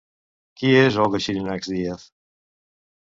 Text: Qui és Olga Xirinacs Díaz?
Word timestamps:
Qui 0.61 0.71
és 0.77 0.97
Olga 1.03 1.21
Xirinacs 1.25 1.71
Díaz? 1.75 2.09